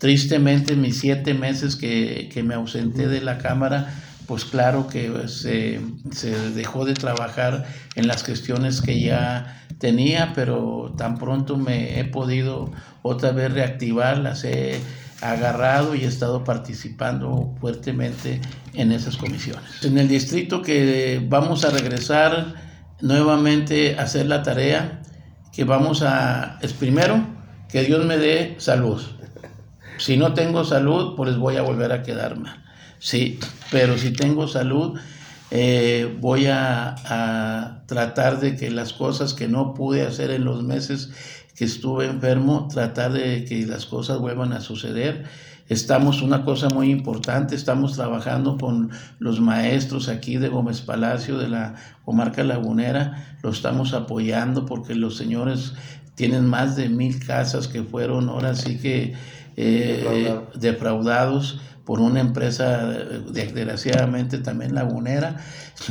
Tristemente, 0.00 0.76
mis 0.76 0.98
siete 0.98 1.34
meses 1.34 1.76
que, 1.76 2.42
me 2.42 2.54
ausenté 2.54 3.06
de 3.06 3.20
la 3.20 3.36
Cámara, 3.36 3.92
pues 4.26 4.46
claro 4.46 4.86
que 4.86 5.12
se, 5.28 5.78
dejó 6.54 6.86
de 6.86 6.94
trabajar 6.94 7.66
en 7.96 8.08
las 8.08 8.24
gestiones 8.24 8.80
que 8.80 8.98
ya 8.98 9.62
tenía, 9.78 10.32
pero 10.34 10.94
tan 10.96 11.18
pronto 11.18 11.58
me 11.58 12.00
he 12.00 12.06
podido 12.06 12.72
otra 13.02 13.32
vez 13.32 13.52
reactivar, 13.52 14.16
las 14.16 14.42
he 14.44 14.80
agarrado 15.20 15.94
y 15.94 16.04
he 16.04 16.06
estado 16.06 16.44
participando 16.44 17.54
fuertemente 17.60 18.40
en 18.72 18.92
esas 18.92 19.18
comisiones. 19.18 19.84
En 19.84 19.98
el 19.98 20.08
distrito 20.08 20.62
que 20.62 21.22
vamos 21.28 21.66
a 21.66 21.70
regresar 21.72 22.54
nuevamente 23.02 23.98
a 23.98 24.04
hacer 24.04 24.24
la 24.24 24.42
tarea, 24.42 25.02
que 25.52 25.64
vamos 25.64 26.00
a, 26.00 26.58
es 26.62 26.72
primero, 26.72 27.22
que 27.68 27.82
Dios 27.82 28.06
me 28.06 28.16
dé 28.16 28.54
salud. 28.56 29.19
Si 30.00 30.16
no 30.16 30.32
tengo 30.34 30.64
salud, 30.64 31.14
pues 31.14 31.36
voy 31.36 31.56
a 31.56 31.62
volver 31.62 31.92
a 31.92 32.02
quedar 32.02 32.38
mal. 32.38 32.56
Sí, 32.98 33.38
pero 33.70 33.96
si 33.96 34.10
tengo 34.12 34.48
salud, 34.48 34.98
Eh, 35.52 36.16
voy 36.20 36.46
a, 36.46 36.94
a, 37.04 37.82
tratar 37.86 38.38
de 38.38 38.54
que 38.54 38.70
las 38.70 38.92
cosas 38.92 39.34
que 39.34 39.48
no 39.48 39.74
pude 39.74 40.06
hacer 40.06 40.30
en 40.30 40.44
los 40.44 40.62
meses 40.62 41.10
que 41.56 41.64
estuve 41.64 42.06
enfermo, 42.06 42.68
tratar 42.72 43.12
de 43.12 43.44
que 43.44 43.66
las 43.66 43.84
cosas 43.84 44.20
vuelvan 44.20 44.52
a 44.52 44.60
suceder. 44.60 45.24
Estamos, 45.68 46.22
una 46.22 46.44
cosa 46.44 46.68
muy 46.68 46.90
importante, 46.90 47.56
estamos 47.56 47.94
trabajando 47.94 48.58
con 48.58 48.90
los 49.18 49.40
maestros 49.40 50.08
aquí 50.08 50.36
de 50.36 50.48
Gómez 50.48 50.82
Palacio, 50.82 51.36
de 51.36 51.48
la 51.48 51.74
comarca 52.04 52.44
lagunera, 52.44 53.36
lo 53.42 53.50
estamos 53.50 53.92
apoyando 53.92 54.66
porque 54.66 54.94
los 54.94 55.16
señores 55.16 55.74
tienen 56.14 56.46
más 56.46 56.76
de 56.76 56.88
mil 56.88 57.18
casas 57.18 57.66
que 57.66 57.82
fueron 57.82 58.28
ahora 58.28 58.54
sí 58.54 58.78
que 58.78 59.14
eh, 59.62 60.40
defraudados 60.54 61.60
por 61.84 62.00
una 62.00 62.20
empresa 62.20 62.86
desgraciadamente 63.32 64.38
también 64.38 64.74
lagunera. 64.74 65.36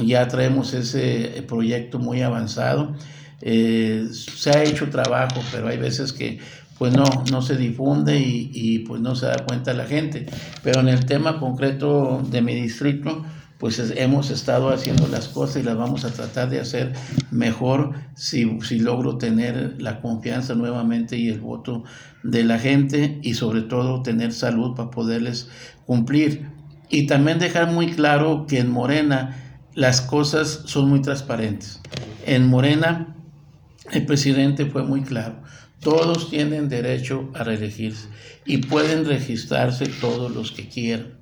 Ya 0.03 0.27
traemos 0.27 0.73
ese 0.73 1.43
proyecto 1.47 1.99
muy 1.99 2.21
avanzado. 2.21 2.93
Eh, 3.41 4.07
se 4.11 4.49
ha 4.49 4.63
hecho 4.63 4.89
trabajo, 4.89 5.41
pero 5.51 5.67
hay 5.67 5.77
veces 5.77 6.13
que 6.13 6.39
pues 6.77 6.93
no, 6.93 7.03
no 7.29 7.41
se 7.41 7.57
difunde 7.57 8.17
y, 8.17 8.49
y, 8.53 8.79
pues 8.79 9.01
no 9.01 9.13
se 9.15 9.25
da 9.25 9.45
cuenta 9.45 9.73
la 9.73 9.85
gente. 9.85 10.25
Pero 10.63 10.79
en 10.79 10.87
el 10.87 11.05
tema 11.05 11.39
concreto 11.39 12.23
de 12.31 12.41
mi 12.41 12.55
distrito, 12.55 13.25
pues 13.59 13.77
hemos 13.97 14.31
estado 14.31 14.69
haciendo 14.69 15.07
las 15.09 15.27
cosas 15.27 15.57
y 15.57 15.63
las 15.63 15.75
vamos 15.75 16.05
a 16.05 16.13
tratar 16.13 16.49
de 16.49 16.61
hacer 16.61 16.93
mejor 17.29 17.93
si, 18.15 18.57
si 18.61 18.79
logro 18.79 19.17
tener 19.17 19.75
la 19.81 19.99
confianza 19.99 20.55
nuevamente 20.55 21.17
y 21.17 21.27
el 21.27 21.41
voto 21.41 21.83
de 22.23 22.45
la 22.45 22.57
gente 22.57 23.19
y 23.21 23.33
sobre 23.33 23.61
todo 23.61 24.01
tener 24.01 24.31
salud 24.31 24.75
para 24.75 24.89
poderles 24.89 25.49
cumplir. 25.85 26.47
Y 26.89 27.05
también 27.05 27.37
dejar 27.37 27.71
muy 27.71 27.91
claro 27.91 28.45
que 28.47 28.59
en 28.59 28.71
Morena 28.71 29.35
las 29.75 29.99
cosas 29.99 30.61
son 30.65 30.89
muy 30.89 31.01
transparentes. 31.01 31.81
En 32.25 32.47
Morena 32.47 33.13
el 33.91 34.05
presidente 34.05 34.67
fue 34.67 34.83
muy 34.83 35.01
claro. 35.01 35.35
Todos 35.81 36.29
tienen 36.29 36.69
derecho 36.69 37.29
a 37.33 37.43
reelegirse 37.43 38.07
y 38.45 38.57
pueden 38.57 39.05
registrarse 39.05 39.85
todos 39.99 40.31
los 40.33 40.53
que 40.53 40.69
quieran. 40.69 41.18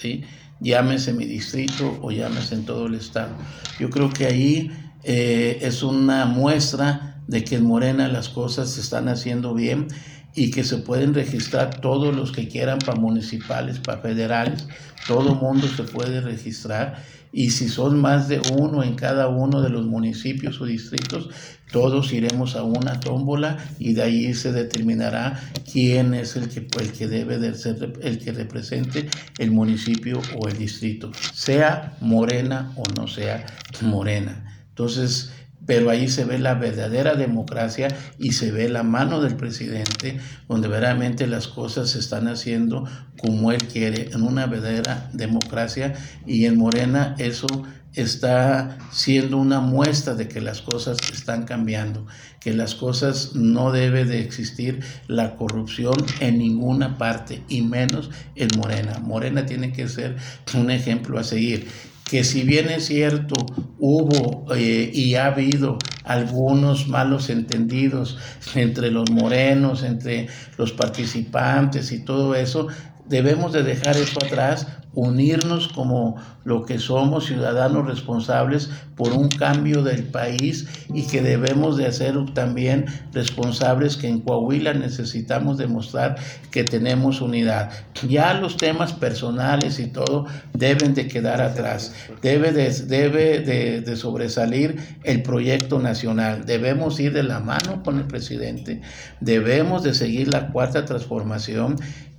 ¿Sí? 0.00 0.24
llámese 0.60 1.12
mi 1.12 1.24
distrito 1.24 1.98
o 2.02 2.10
llámese 2.10 2.54
en 2.54 2.64
todo 2.64 2.86
el 2.86 2.94
estado. 2.94 3.30
Yo 3.78 3.90
creo 3.90 4.10
que 4.10 4.26
ahí 4.26 4.70
eh, 5.04 5.58
es 5.62 5.82
una 5.82 6.26
muestra 6.26 7.22
de 7.26 7.44
que 7.44 7.56
en 7.56 7.64
Morena 7.64 8.08
las 8.08 8.28
cosas 8.28 8.70
se 8.70 8.80
están 8.80 9.08
haciendo 9.08 9.54
bien 9.54 9.88
y 10.34 10.50
que 10.50 10.64
se 10.64 10.78
pueden 10.78 11.14
registrar 11.14 11.80
todos 11.80 12.14
los 12.14 12.32
que 12.32 12.48
quieran 12.48 12.78
para 12.78 12.98
municipales, 12.98 13.78
para 13.78 14.00
federales, 14.00 14.66
todo 15.06 15.34
mundo 15.34 15.66
se 15.68 15.84
puede 15.84 16.20
registrar 16.20 17.02
y 17.32 17.50
si 17.50 17.68
son 17.68 18.00
más 18.00 18.28
de 18.28 18.40
uno 18.56 18.82
en 18.82 18.94
cada 18.94 19.28
uno 19.28 19.60
de 19.60 19.70
los 19.70 19.86
municipios 19.86 20.60
o 20.60 20.66
distritos, 20.66 21.28
todos 21.70 22.12
iremos 22.12 22.56
a 22.56 22.62
una 22.62 23.00
tómbola 23.00 23.58
y 23.78 23.92
de 23.92 24.02
ahí 24.02 24.34
se 24.34 24.52
determinará 24.52 25.38
quién 25.70 26.14
es 26.14 26.36
el 26.36 26.48
que, 26.48 26.66
el 26.80 26.92
que 26.92 27.08
debe 27.08 27.38
de 27.38 27.54
ser 27.54 27.92
el 28.02 28.18
que 28.18 28.32
represente 28.32 29.08
el 29.38 29.50
municipio 29.50 30.20
o 30.36 30.48
el 30.48 30.56
distrito, 30.56 31.12
sea 31.34 31.96
morena 32.00 32.72
o 32.76 32.84
no 32.96 33.06
sea 33.06 33.44
morena. 33.82 34.64
Entonces, 34.70 35.32
pero 35.68 35.90
ahí 35.90 36.08
se 36.08 36.24
ve 36.24 36.38
la 36.38 36.54
verdadera 36.54 37.14
democracia 37.14 37.88
y 38.18 38.32
se 38.32 38.50
ve 38.50 38.70
la 38.70 38.84
mano 38.84 39.20
del 39.20 39.36
presidente, 39.36 40.18
donde 40.48 40.66
verdaderamente 40.66 41.26
las 41.26 41.46
cosas 41.46 41.90
se 41.90 41.98
están 41.98 42.26
haciendo 42.26 42.88
como 43.20 43.52
él 43.52 43.62
quiere, 43.64 44.08
en 44.14 44.22
una 44.22 44.46
verdadera 44.46 45.10
democracia, 45.12 45.92
y 46.26 46.46
en 46.46 46.56
Morena 46.56 47.14
eso 47.18 47.46
está 47.92 48.78
siendo 48.92 49.36
una 49.36 49.60
muestra 49.60 50.14
de 50.14 50.26
que 50.26 50.40
las 50.40 50.62
cosas 50.62 50.96
están 51.12 51.44
cambiando, 51.44 52.06
que 52.40 52.54
las 52.54 52.74
cosas 52.74 53.34
no 53.34 53.70
debe 53.70 54.06
de 54.06 54.20
existir 54.20 54.80
la 55.06 55.36
corrupción 55.36 55.96
en 56.20 56.38
ninguna 56.38 56.96
parte 56.96 57.42
y 57.46 57.60
menos 57.60 58.08
en 58.36 58.48
Morena. 58.56 59.00
Morena 59.00 59.44
tiene 59.44 59.72
que 59.72 59.86
ser 59.86 60.16
un 60.54 60.70
ejemplo 60.70 61.18
a 61.18 61.24
seguir 61.24 61.68
que 62.08 62.24
si 62.24 62.42
bien 62.42 62.70
es 62.70 62.86
cierto, 62.86 63.34
hubo 63.78 64.46
eh, 64.54 64.90
y 64.92 65.14
ha 65.14 65.26
habido 65.26 65.78
algunos 66.04 66.88
malos 66.88 67.28
entendidos 67.28 68.18
entre 68.54 68.90
los 68.90 69.10
morenos, 69.10 69.82
entre 69.82 70.28
los 70.56 70.72
participantes 70.72 71.92
y 71.92 72.00
todo 72.00 72.34
eso, 72.34 72.68
debemos 73.08 73.52
de 73.52 73.62
dejar 73.62 73.96
eso 73.96 74.18
atrás 74.24 74.66
unirnos 74.94 75.68
como 75.68 76.16
lo 76.44 76.64
que 76.64 76.78
somos 76.78 77.26
ciudadanos 77.26 77.86
responsables 77.86 78.70
por 78.96 79.12
un 79.12 79.28
cambio 79.28 79.84
del 79.84 80.02
país 80.02 80.66
y 80.92 81.06
que 81.06 81.22
debemos 81.22 81.76
de 81.76 81.86
hacer 81.86 82.16
también 82.34 82.86
responsables 83.12 83.96
que 83.96 84.08
en 84.08 84.20
Coahuila 84.20 84.72
necesitamos 84.74 85.58
demostrar 85.58 86.16
que 86.50 86.64
tenemos 86.64 87.20
unidad. 87.20 87.70
Ya 88.08 88.34
los 88.34 88.56
temas 88.56 88.92
personales 88.92 89.78
y 89.78 89.86
todo 89.86 90.26
deben 90.54 90.94
de 90.94 91.06
quedar 91.06 91.42
atrás, 91.42 91.94
debe 92.22 92.50
de, 92.50 92.70
debe 92.86 93.40
de, 93.40 93.82
de 93.82 93.96
sobresalir 93.96 94.80
el 95.04 95.22
proyecto 95.22 95.78
nacional, 95.78 96.44
debemos 96.44 96.98
ir 96.98 97.12
de 97.12 97.22
la 97.22 97.40
mano 97.40 97.82
con 97.84 97.98
el 97.98 98.04
presidente, 98.04 98.80
debemos 99.20 99.82
de 99.82 99.94
seguir 99.94 100.32
la 100.32 100.48
cuarta 100.48 100.84
transformación 100.84 101.76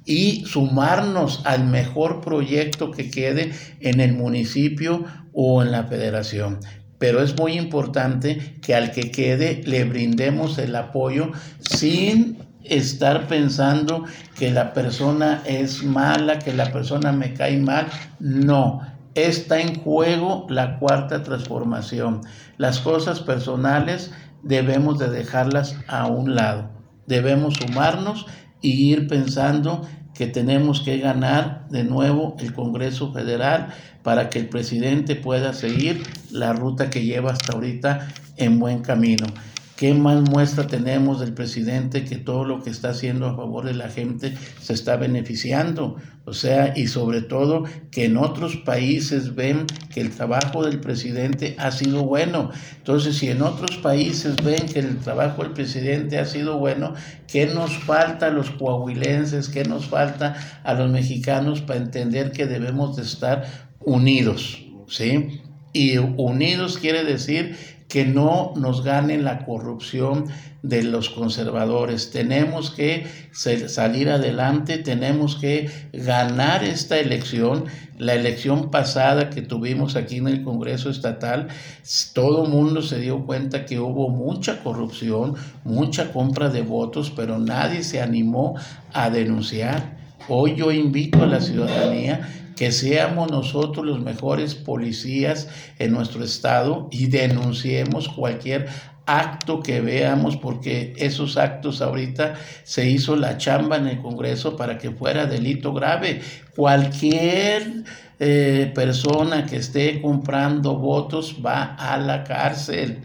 y 0.10 0.44
sumarnos 0.48 1.44
al 1.46 1.68
mejor 1.68 2.20
proyecto 2.20 2.90
que 2.90 3.12
quede 3.12 3.52
en 3.80 4.00
el 4.00 4.14
municipio 4.14 5.06
o 5.34 5.62
en 5.62 5.72
la 5.72 5.84
federación. 5.84 6.62
Pero 6.98 7.22
es 7.22 7.38
muy 7.38 7.54
importante 7.54 8.58
que 8.64 8.74
al 8.74 8.92
que 8.92 9.12
quede 9.12 9.62
le 9.66 9.84
brindemos 9.84 10.58
el 10.58 10.76
apoyo 10.76 11.32
sin 11.60 12.40
estar 12.64 13.28
pensando 13.28 14.04
que 14.36 14.50
la 14.50 14.74
persona 14.74 15.44
es 15.46 15.84
mala, 15.84 16.40
que 16.40 16.56
la 16.56 16.72
persona 16.74 17.12
me 17.12 17.36
cae 17.36 17.60
mal. 17.60 17.86
No, 18.20 18.82
está 19.14 19.62
en 19.62 19.76
juego 19.76 20.48
la 20.50 20.80
cuarta 20.80 21.22
transformación. 21.22 22.22
Las 22.58 22.80
cosas 22.80 23.20
personales 23.20 24.12
debemos 24.42 24.98
de 24.98 25.12
dejarlas 25.12 25.78
a 25.88 26.08
un 26.08 26.34
lado. 26.34 26.72
Debemos 27.06 27.54
sumarnos 27.58 28.26
y 28.62 28.92
ir 28.92 29.08
pensando 29.08 29.88
que 30.14 30.28
tenemos 30.28 30.82
que 30.82 30.98
ganar 30.98 31.68
de 31.70 31.84
nuevo 31.84 32.36
el 32.40 32.54
Congreso 32.54 33.14
Federal 33.14 33.74
para 34.04 34.30
que 34.30 34.40
el 34.40 34.50
presidente 34.50 35.16
pueda 35.16 35.54
seguir 35.54 36.04
la 36.32 36.54
ruta 36.54 36.90
que 36.90 37.04
lleva 37.04 37.32
hasta 37.32 37.54
ahorita 37.54 38.08
en 38.38 38.60
buen 38.60 38.82
camino. 38.82 39.28
¿Qué 39.80 39.94
más 39.94 40.30
muestra 40.30 40.68
tenemos 40.68 41.22
del 41.22 41.34
presidente 41.34 42.04
que 42.04 42.18
todo 42.18 42.44
lo 42.44 42.62
que 42.62 42.70
está 42.70 42.90
haciendo 42.90 43.28
a 43.28 43.36
favor 43.38 43.64
de 43.64 43.74
la 43.74 43.88
gente 43.88 44.34
se 44.60 44.74
está 44.74 44.98
beneficiando? 44.98 45.96
O 46.26 46.34
sea, 46.34 46.74
y 46.76 46.88
sobre 46.88 47.22
todo 47.22 47.64
que 47.90 48.04
en 48.04 48.18
otros 48.18 48.58
países 48.58 49.36
ven 49.36 49.68
que 49.94 50.02
el 50.02 50.10
trabajo 50.10 50.66
del 50.66 50.82
presidente 50.82 51.56
ha 51.58 51.72
sido 51.72 52.04
bueno. 52.04 52.52
Entonces, 52.76 53.20
si 53.20 53.30
en 53.30 53.42
otros 53.42 53.78
países 53.78 54.36
ven 54.44 54.66
que 54.66 54.80
el 54.80 54.98
trabajo 54.98 55.44
del 55.44 55.54
presidente 55.54 56.20
ha 56.20 56.26
sido 56.26 56.58
bueno, 56.58 56.94
¿qué 57.32 57.46
nos 57.46 57.78
falta 57.78 58.26
a 58.26 58.32
los 58.32 58.50
coahuilenses? 58.50 59.48
¿Qué 59.48 59.64
nos 59.64 59.86
falta 59.86 60.36
a 60.66 60.74
los 60.74 60.92
mexicanos 60.92 61.62
para 61.62 61.80
entender 61.80 62.34
que 62.34 62.48
debemos 62.48 62.98
de 62.98 63.04
estar 63.04 63.46
unidos? 63.80 64.62
¿Sí? 64.90 65.40
Y 65.72 66.00
unidos 66.00 66.80
quiere 66.80 67.06
decir 67.06 67.56
que 67.90 68.06
no 68.06 68.54
nos 68.56 68.84
gane 68.84 69.18
la 69.18 69.46
corrupción 69.46 70.26
de 70.62 70.84
los 70.84 71.10
conservadores. 71.10 72.12
Tenemos 72.12 72.70
que 72.70 73.08
salir 73.34 74.10
adelante, 74.10 74.78
tenemos 74.78 75.36
que 75.36 75.70
ganar 75.92 76.64
esta 76.64 77.00
elección. 77.00 77.66
La 77.98 78.14
elección 78.14 78.70
pasada 78.70 79.32
que 79.32 79.42
tuvimos 79.42 79.96
aquí 79.96 80.18
en 80.18 80.28
el 80.28 80.44
Congreso 80.44 80.92
Estatal, 80.92 81.48
todo 82.14 82.46
el 82.46 82.52
mundo 82.52 82.84
se 82.84 83.00
dio 83.00 83.26
cuenta 83.26 83.66
que 83.66 83.80
hubo 83.80 84.10
mucha 84.10 84.64
corrupción, 84.64 85.34
mucha 85.64 86.14
compra 86.14 86.50
de 86.50 86.62
votos, 86.62 87.12
pero 87.14 87.40
nadie 87.40 87.84
se 87.84 88.02
animó 88.02 88.56
a 88.94 89.10
denunciar. 89.10 89.99
Hoy 90.32 90.56
yo 90.56 90.72
invito 90.72 91.24
a 91.24 91.28
la 91.28 91.42
ciudadanía 91.42 92.52
que 92.56 92.72
seamos 92.72 93.32
nosotros 93.32 93.84
los 93.84 94.00
mejores 94.00 94.54
policías 94.54 95.48
en 95.80 95.92
nuestro 95.92 96.24
estado 96.24 96.88
y 96.92 97.08
denunciemos 97.08 98.10
cualquier 98.10 98.68
acto 99.08 99.62
que 99.62 99.82
veamos, 99.82 100.38
porque 100.38 100.94
esos 100.98 101.36
actos 101.36 101.82
ahorita 101.82 102.36
se 102.64 102.88
hizo 102.88 103.16
la 103.16 103.38
chamba 103.38 103.78
en 103.78 103.88
el 103.88 104.02
Congreso 104.04 104.56
para 104.56 104.78
que 104.78 104.92
fuera 104.92 105.26
delito 105.26 105.74
grave. 105.74 106.22
Cualquier 106.56 107.86
eh, 108.20 108.72
persona 108.76 109.48
que 109.48 109.56
esté 109.56 110.00
comprando 110.00 110.76
votos 110.76 111.38
va 111.44 111.74
a 111.74 111.98
la 111.98 112.24
cárcel. 112.24 113.00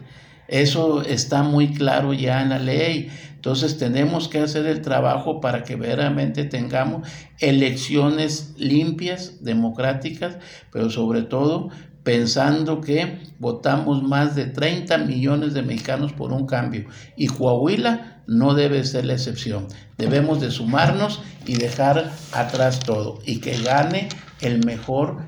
Eso 0.47 1.01
está 1.01 1.41
muy 1.41 1.69
claro 1.69 2.13
ya 2.13 2.43
en 2.43 2.49
la 2.49 2.59
ley. 2.59 3.09
Entonces 3.45 3.77
tenemos 3.77 4.27
que 4.27 4.39
hacer 4.39 4.65
el 4.65 4.81
trabajo 4.81 5.39
para 5.39 5.63
que 5.63 5.75
verdaderamente 5.75 6.45
tengamos 6.45 7.07
elecciones 7.39 8.55
limpias, 8.57 9.43
democráticas, 9.43 10.39
pero 10.71 10.89
sobre 10.89 11.21
todo 11.21 11.69
pensando 12.01 12.81
que 12.81 13.19
votamos 13.37 14.01
más 14.01 14.35
de 14.35 14.47
30 14.47 14.97
millones 14.97 15.53
de 15.53 15.61
mexicanos 15.61 16.11
por 16.11 16.33
un 16.33 16.47
cambio 16.47 16.87
y 17.15 17.27
Coahuila 17.27 18.23
no 18.25 18.55
debe 18.55 18.83
ser 18.83 19.05
la 19.05 19.13
excepción. 19.13 19.67
Debemos 19.95 20.41
de 20.41 20.49
sumarnos 20.49 21.21
y 21.45 21.53
dejar 21.53 22.13
atrás 22.31 22.79
todo 22.79 23.19
y 23.27 23.41
que 23.41 23.61
gane 23.61 24.09
el 24.41 24.65
mejor 24.65 25.19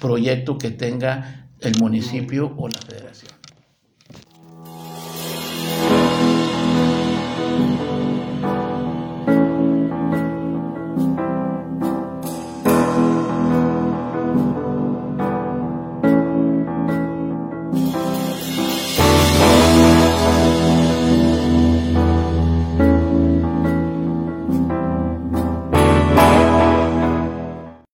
proyecto 0.00 0.56
que 0.56 0.70
tenga 0.70 1.50
el 1.60 1.78
municipio 1.78 2.54
o 2.56 2.68
la 2.68 2.78
federación. 2.78 3.39